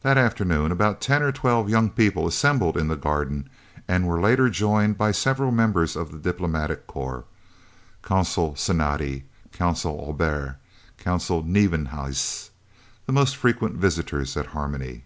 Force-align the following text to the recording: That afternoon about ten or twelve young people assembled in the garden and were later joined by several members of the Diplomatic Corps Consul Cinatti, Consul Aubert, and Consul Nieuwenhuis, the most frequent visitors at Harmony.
That 0.00 0.18
afternoon 0.18 0.72
about 0.72 1.00
ten 1.00 1.22
or 1.22 1.30
twelve 1.30 1.70
young 1.70 1.88
people 1.88 2.26
assembled 2.26 2.76
in 2.76 2.88
the 2.88 2.96
garden 2.96 3.48
and 3.86 4.08
were 4.08 4.20
later 4.20 4.50
joined 4.50 4.98
by 4.98 5.12
several 5.12 5.52
members 5.52 5.94
of 5.94 6.10
the 6.10 6.18
Diplomatic 6.18 6.88
Corps 6.88 7.26
Consul 8.02 8.56
Cinatti, 8.56 9.22
Consul 9.52 10.00
Aubert, 10.00 10.48
and 10.48 10.56
Consul 10.98 11.44
Nieuwenhuis, 11.44 12.50
the 13.06 13.12
most 13.12 13.36
frequent 13.36 13.76
visitors 13.76 14.36
at 14.36 14.46
Harmony. 14.46 15.04